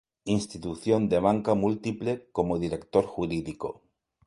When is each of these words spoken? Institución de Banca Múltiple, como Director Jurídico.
Institución 0.37 1.09
de 1.09 1.19
Banca 1.19 1.53
Múltiple, 1.53 2.27
como 2.31 2.57
Director 2.57 3.05
Jurídico. 3.05 3.83